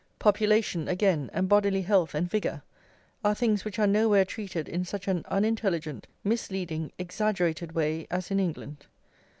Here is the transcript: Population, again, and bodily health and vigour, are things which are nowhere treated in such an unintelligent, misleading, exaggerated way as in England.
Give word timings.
Population, 0.17 0.87
again, 0.87 1.29
and 1.31 1.47
bodily 1.47 1.83
health 1.83 2.15
and 2.15 2.27
vigour, 2.27 2.63
are 3.23 3.35
things 3.35 3.63
which 3.63 3.77
are 3.77 3.85
nowhere 3.85 4.25
treated 4.25 4.67
in 4.67 4.83
such 4.83 5.07
an 5.07 5.23
unintelligent, 5.27 6.07
misleading, 6.23 6.91
exaggerated 6.97 7.73
way 7.73 8.07
as 8.09 8.31
in 8.31 8.39
England. 8.39 8.87